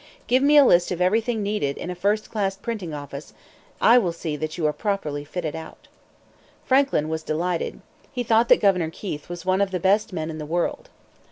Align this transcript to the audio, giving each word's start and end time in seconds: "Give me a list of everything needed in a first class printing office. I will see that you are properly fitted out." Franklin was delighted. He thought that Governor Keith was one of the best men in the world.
"Give 0.25 0.41
me 0.41 0.57
a 0.57 0.65
list 0.65 0.89
of 0.89 0.99
everything 0.99 1.43
needed 1.43 1.77
in 1.77 1.91
a 1.91 1.93
first 1.95 2.31
class 2.31 2.55
printing 2.57 2.91
office. 2.91 3.33
I 3.79 3.99
will 3.99 4.13
see 4.13 4.35
that 4.35 4.57
you 4.57 4.65
are 4.65 4.73
properly 4.73 5.23
fitted 5.23 5.55
out." 5.55 5.87
Franklin 6.65 7.07
was 7.07 7.21
delighted. 7.21 7.81
He 8.11 8.23
thought 8.23 8.49
that 8.49 8.57
Governor 8.59 8.89
Keith 8.89 9.29
was 9.29 9.45
one 9.45 9.61
of 9.61 9.69
the 9.69 9.79
best 9.79 10.11
men 10.11 10.31
in 10.31 10.39
the 10.39 10.45
world. 10.49 10.89